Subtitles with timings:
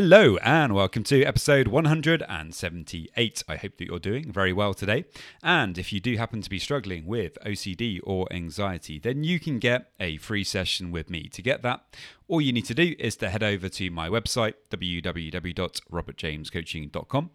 [0.00, 3.42] Hello and welcome to episode 178.
[3.48, 5.06] I hope that you're doing very well today.
[5.42, 9.58] And if you do happen to be struggling with OCD or anxiety, then you can
[9.58, 11.24] get a free session with me.
[11.24, 11.96] To get that,
[12.28, 17.30] all you need to do is to head over to my website, www.robertjamescoaching.com,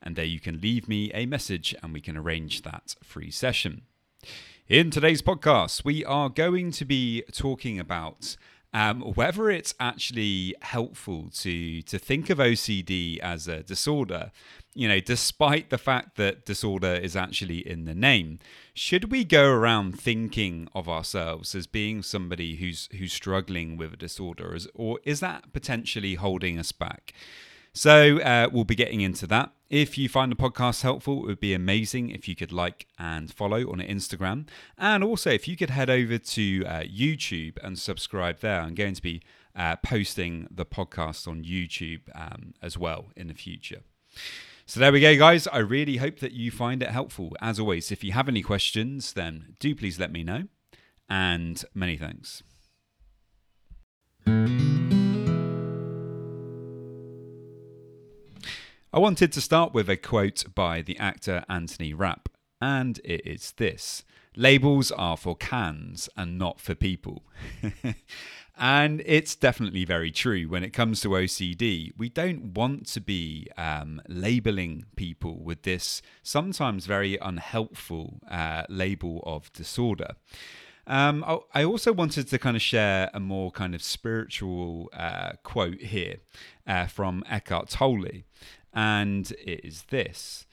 [0.00, 3.82] and there you can leave me a message and we can arrange that free session.
[4.68, 8.36] In today's podcast, we are going to be talking about
[8.74, 14.32] um, whether it's actually helpful to to think of OCD as a disorder,
[14.74, 18.40] you know, despite the fact that disorder is actually in the name,
[18.74, 23.96] should we go around thinking of ourselves as being somebody who's who's struggling with a
[23.96, 27.14] disorder, or is that potentially holding us back?
[27.74, 29.52] So uh, we'll be getting into that.
[29.68, 33.32] If you find the podcast helpful, it would be amazing if you could like and
[33.32, 34.46] follow on Instagram.
[34.78, 38.94] And also, if you could head over to uh, YouTube and subscribe there, I'm going
[38.94, 39.22] to be
[39.56, 43.80] uh, posting the podcast on YouTube um, as well in the future.
[44.66, 45.48] So there we go, guys.
[45.48, 47.36] I really hope that you find it helpful.
[47.40, 50.44] As always, if you have any questions, then do please let me know.
[51.08, 52.42] And many thanks.
[58.94, 62.28] I wanted to start with a quote by the actor Anthony Rapp,
[62.60, 64.04] and it is this
[64.36, 67.24] Labels are for cans and not for people.
[68.56, 71.90] and it's definitely very true when it comes to OCD.
[71.98, 79.24] We don't want to be um, labeling people with this sometimes very unhelpful uh, label
[79.26, 80.10] of disorder.
[80.86, 85.80] Um, I also wanted to kind of share a more kind of spiritual uh, quote
[85.80, 86.18] here
[86.66, 88.22] uh, from Eckhart Tolle
[88.74, 90.46] and it is this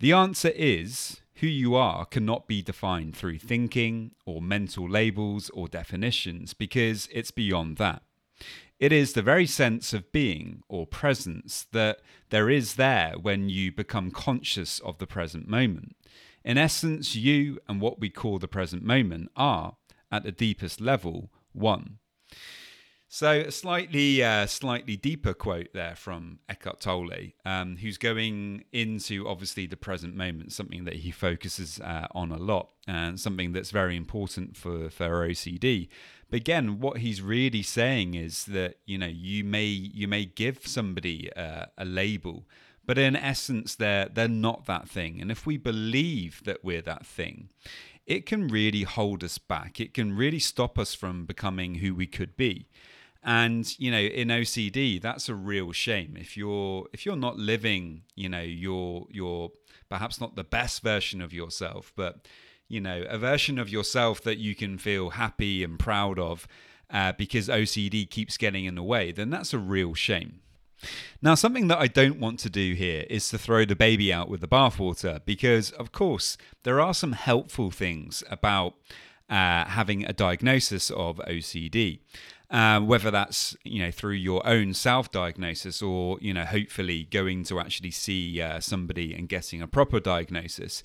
[0.00, 5.68] The answer is who you are cannot be defined through thinking or mental labels or
[5.68, 8.02] definitions because it's beyond that.
[8.78, 13.72] It is the very sense of being or presence that there is there when you
[13.72, 15.96] become conscious of the present moment.
[16.44, 19.76] In essence, you and what we call the present moment are,
[20.10, 21.98] at the deepest level, one.
[23.12, 29.26] So a slightly, uh, slightly deeper quote there from Eckhart Tolle, um, who's going into
[29.26, 33.72] obviously the present moment, something that he focuses uh, on a lot, and something that's
[33.72, 35.88] very important for for OCD.
[36.30, 40.64] But again, what he's really saying is that you know you may you may give
[40.68, 42.46] somebody uh, a label,
[42.86, 45.20] but in essence, they're they're not that thing.
[45.20, 47.48] And if we believe that we're that thing,
[48.06, 49.80] it can really hold us back.
[49.80, 52.68] It can really stop us from becoming who we could be
[53.22, 56.16] and you know in ocd that's a real shame.
[56.18, 59.52] If you're if you're not living you know your your
[59.88, 62.26] perhaps not the best version of yourself but
[62.68, 66.46] you know a version of yourself that you can feel happy and proud of
[66.90, 70.40] uh, because ocd keeps getting in the way then that's a real shame.
[71.20, 74.30] Now, something that I don't want to do here is to throw the baby out
[74.30, 78.74] with the bathwater because, of course, there are some helpful things about
[79.28, 82.00] uh, having a diagnosis of OCD
[82.50, 87.60] um, whether that's you know through your own self-diagnosis or you know hopefully going to
[87.60, 90.82] actually see uh, somebody and getting a proper diagnosis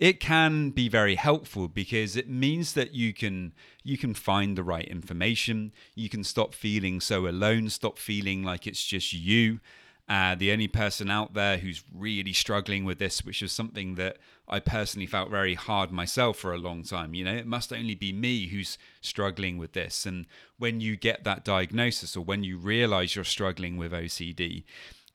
[0.00, 3.54] it can be very helpful because it means that you can
[3.84, 5.72] you can find the right information.
[5.94, 9.60] You can stop feeling so alone stop feeling like it's just you
[10.08, 14.18] uh, the only person out there who's really struggling with this, which is something that
[14.46, 17.14] I personally felt very hard myself for a long time.
[17.14, 20.04] You know, it must only be me who's struggling with this.
[20.04, 20.26] And
[20.58, 24.64] when you get that diagnosis or when you realize you're struggling with OCD,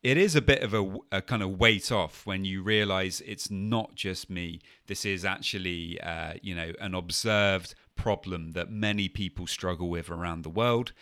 [0.02, 3.52] it is a bit of a, a, kind of weight off when you realize it's
[3.52, 4.62] not just me.
[4.88, 10.44] This is actually, uh, you know, an observed problem that many people struggle with around
[10.44, 10.94] the world.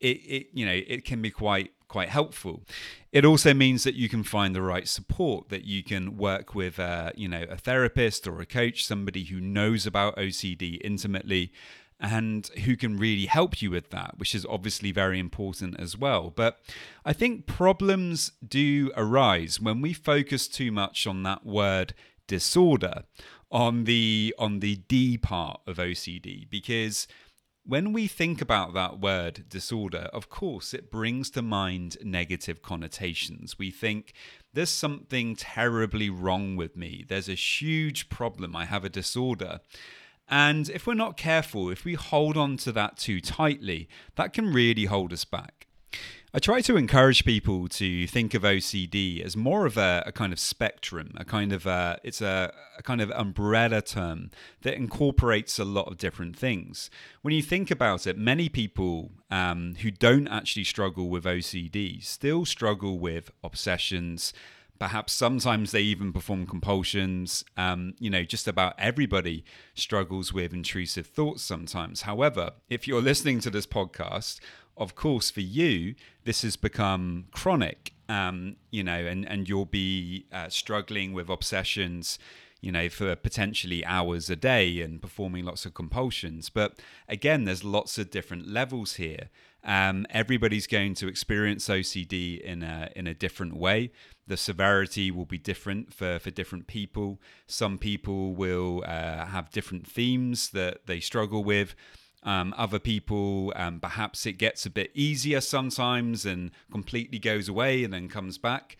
[0.00, 2.62] It, it, you know, it can be quite quite helpful.
[3.12, 6.78] It also means that you can find the right support, that you can work with,
[6.78, 11.52] uh, you know, a therapist or a coach, somebody who knows about OCD intimately,
[11.98, 16.30] and who can really help you with that, which is obviously very important as well.
[16.30, 16.60] But
[17.04, 21.92] I think problems do arise when we focus too much on that word
[22.26, 23.02] disorder,
[23.50, 27.06] on the on the D part of OCD, because
[27.64, 33.58] when we think about that word disorder, of course, it brings to mind negative connotations.
[33.58, 34.12] We think
[34.52, 37.04] there's something terribly wrong with me.
[37.06, 38.56] There's a huge problem.
[38.56, 39.60] I have a disorder.
[40.28, 44.52] And if we're not careful, if we hold on to that too tightly, that can
[44.52, 45.66] really hold us back.
[46.32, 50.32] I try to encourage people to think of OCD as more of a, a kind
[50.32, 54.30] of spectrum, a kind of a, it's a, a, kind of umbrella term
[54.62, 56.88] that incorporates a lot of different things.
[57.22, 62.44] When you think about it, many people um, who don't actually struggle with OCD still
[62.44, 64.32] struggle with obsessions,
[64.80, 67.44] Perhaps sometimes they even perform compulsions.
[67.58, 69.44] Um, you know, just about everybody
[69.74, 72.02] struggles with intrusive thoughts sometimes.
[72.02, 74.40] However, if you're listening to this podcast,
[74.80, 75.94] of course, for you,
[76.24, 82.18] this has become chronic, um, you know, and, and you'll be uh, struggling with obsessions,
[82.62, 86.48] you know, for potentially hours a day and performing lots of compulsions.
[86.48, 89.28] But again, there's lots of different levels here.
[89.62, 93.92] Um, everybody's going to experience OCD in a in a different way.
[94.26, 97.20] The severity will be different for for different people.
[97.46, 101.74] Some people will uh, have different themes that they struggle with.
[102.22, 107.82] Um, other people, um, perhaps it gets a bit easier sometimes and completely goes away
[107.82, 108.76] and then comes back.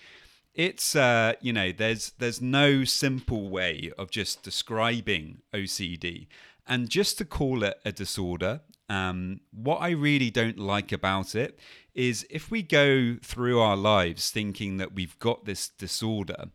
[0.54, 6.26] It's uh, you know there's there's no simple way of just describing OCD,
[6.66, 8.60] and just to call it a disorder
[8.90, 11.60] um, what I really don't like about it
[11.94, 16.46] is if we go through our lives thinking that we've got this disorder,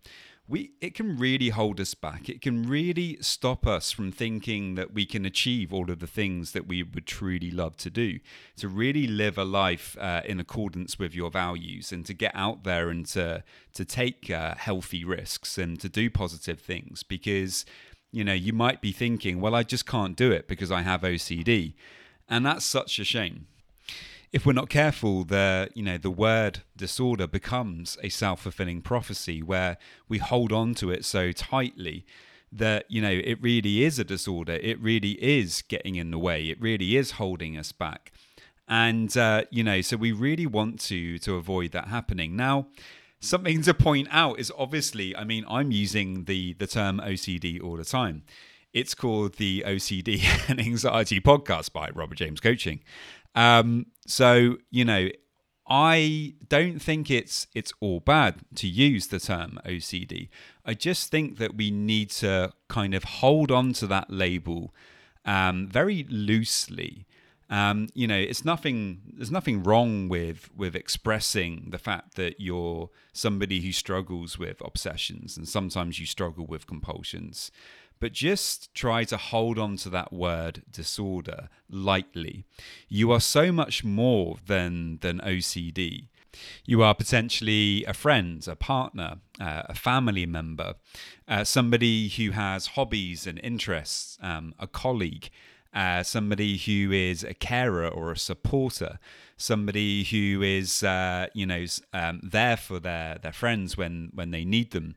[0.47, 2.29] we it can really hold us back.
[2.29, 6.51] It can really stop us from thinking that we can achieve all of the things
[6.51, 8.19] that we would truly love to do.
[8.57, 12.63] To really live a life uh, in accordance with your values, and to get out
[12.63, 13.43] there and to
[13.73, 17.01] to take uh, healthy risks and to do positive things.
[17.01, 17.65] Because
[18.11, 21.01] you know you might be thinking, well, I just can't do it because I have
[21.01, 21.73] OCD.
[22.27, 23.47] And that's such a shame.
[24.35, 29.77] If we're not careful, the you know the word disorder becomes a self-fulfilling prophecy where
[30.09, 32.05] we hold on to it so tightly
[32.51, 34.55] that you know it really is a disorder.
[34.55, 36.49] It really is getting in the way.
[36.49, 38.11] It really is holding us back.
[38.67, 42.35] And uh, you know, so we really want to to avoid that happening.
[42.35, 42.67] Now,
[43.21, 47.77] something to point out is obviously, I mean, I'm using the the term OCD all
[47.77, 48.23] the time.
[48.73, 52.81] It's called the OCD and Anxiety Podcast by Robert James Coaching.
[53.35, 55.09] Um, so you know,
[55.67, 60.29] I don't think it's it's all bad to use the term OCD.
[60.65, 64.73] I just think that we need to kind of hold on to that label
[65.25, 67.05] um, very loosely.
[67.47, 69.01] Um, you know, it's nothing.
[69.13, 75.37] There's nothing wrong with with expressing the fact that you're somebody who struggles with obsessions,
[75.37, 77.51] and sometimes you struggle with compulsions
[78.05, 82.45] but just try to hold on to that word disorder lightly.
[82.87, 86.09] You are so much more than, than OCD.
[86.65, 90.75] You are potentially a friend, a partner, uh, a family member,
[91.27, 95.31] uh, somebody who has hobbies and interests, um, a colleague,
[95.73, 98.99] uh, somebody who is a carer or a supporter,
[99.35, 104.45] somebody who is, uh, you know, um, there for their, their friends when, when they
[104.45, 104.93] need them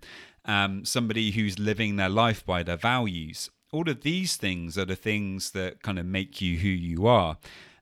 [0.49, 3.51] um, somebody who's living their life by their values.
[3.71, 7.37] All of these things are the things that kind of make you who you are,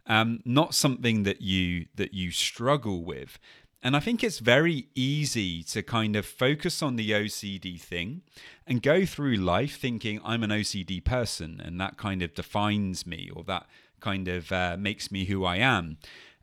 [0.07, 3.39] um, not something that you that you struggle with.
[3.83, 8.23] And I think it's very easy to kind of focus on the OCD thing
[8.67, 13.31] and go through life thinking I'm an OCD person and that kind of defines me
[13.33, 13.67] or that
[14.01, 15.99] kind of uh, makes me who I am.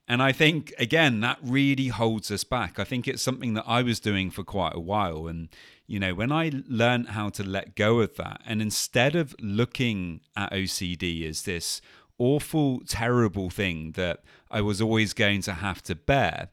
[0.08, 2.78] And I think, again, that really holds us back.
[2.78, 5.28] I think it's something that I was doing for quite a while.
[5.28, 5.48] And,
[5.88, 10.20] you know, when I learned how to let go of that, and instead of looking
[10.36, 11.82] at OCD as this
[12.18, 16.50] awful, terrible thing that I was always going to have to bear,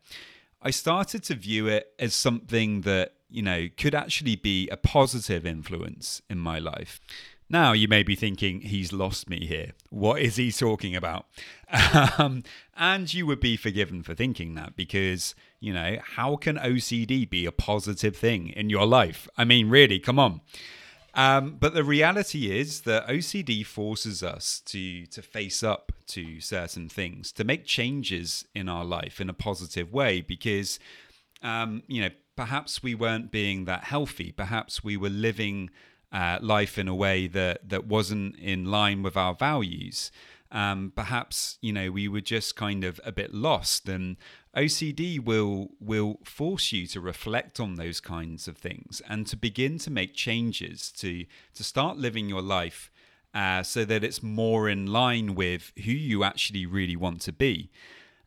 [0.63, 5.45] I started to view it as something that, you know, could actually be a positive
[5.45, 7.01] influence in my life.
[7.53, 9.73] Now, you may be thinking, he's lost me here.
[9.91, 11.27] What is he talking about?
[12.19, 12.43] Um,
[12.77, 17.47] and you would be forgiven for thinking that because, you know, how can OCD be
[17.47, 19.29] a positive thing in your life?
[19.37, 20.41] I mean, really, come on.
[21.15, 26.89] Um, but the reality is that OCD forces us to to face up to certain
[26.89, 30.79] things, to make changes in our life in a positive way, because
[31.43, 35.71] um, you know perhaps we weren't being that healthy, perhaps we were living
[36.13, 40.11] uh, life in a way that that wasn't in line with our values.
[40.53, 44.17] um, perhaps you know we were just kind of a bit lost and
[44.57, 49.79] OCD will will force you to reflect on those kinds of things and to begin
[49.79, 51.25] to make changes to
[51.55, 52.91] to start living your life
[53.33, 57.71] uh, so that it's more in line with who you actually really want to be.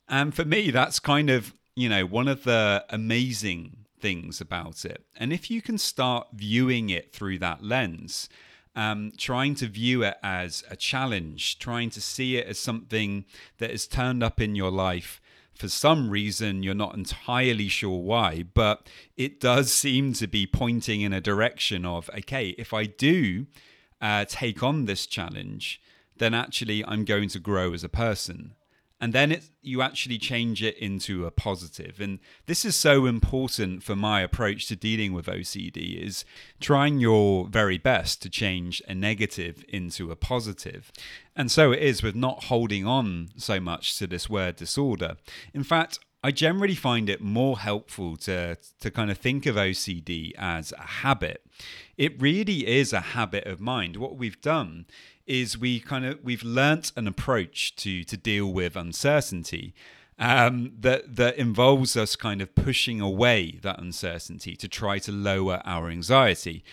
[0.07, 5.05] And for me, that's kind of you know one of the amazing things about it.
[5.15, 8.27] And if you can start viewing it through that lens,
[8.75, 13.23] um, trying to view it as a challenge, trying to see it as something
[13.59, 15.21] that has turned up in your life
[15.55, 21.01] for some reason you're not entirely sure why, but it does seem to be pointing
[21.01, 23.45] in a direction of okay, if I do
[24.01, 25.81] uh, take on this challenge,
[26.17, 28.55] then actually I'm going to grow as a person
[29.03, 31.99] and then you actually change it into a positive.
[31.99, 36.23] And this is so important for my approach to dealing with ocd is
[36.61, 40.89] trying your very best to change a negative into a positive.
[41.35, 45.17] And so it is with not holding on so much to this word disorder.
[45.53, 50.31] In fact I generally find it more helpful to to kind of think of OCD
[50.37, 51.45] as a habit.
[51.97, 53.97] It really is a habit of mind.
[53.97, 54.85] What we've done
[55.27, 59.73] is we kind of we've learnt an approach to to deal with uncertainty
[60.17, 65.61] um, that that involves us kind of pushing away that uncertainty to try to lower
[65.65, 66.63] our anxiety.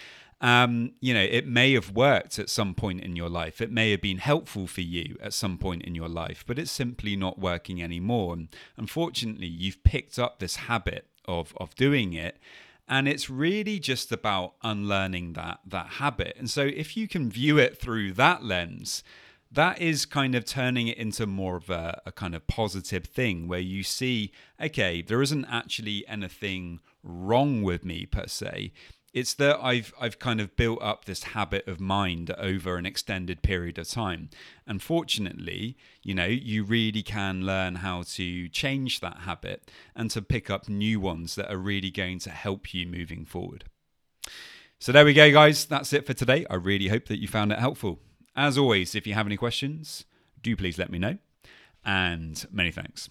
[0.40, 3.60] Um, you know, it may have worked at some point in your life.
[3.60, 6.70] It may have been helpful for you at some point in your life, but it's
[6.70, 8.32] simply not working anymore.
[8.32, 12.38] And unfortunately, you've picked up this habit of of doing it
[12.88, 17.56] and it's really just about unlearning that that habit and so if you can view
[17.56, 19.02] it through that lens
[19.52, 23.48] that is kind of turning it into more of a, a, kind of positive thing
[23.48, 28.72] where you see okay there isn't actually anything wrong with me per se
[29.12, 33.42] it's that I've I've kind of built up this habit of mind over an extended
[33.42, 34.30] period of time.
[34.66, 40.22] And fortunately, you know, you really can learn how to change that habit and to
[40.22, 43.64] pick up new ones that are really going to help you moving forward.
[44.78, 45.66] So there we go, guys.
[45.66, 46.46] That's it for today.
[46.48, 47.98] I really hope that you found it helpful.
[48.36, 50.04] As always, if you have any questions,
[50.40, 51.18] do please let me know.
[51.84, 53.10] And many thanks.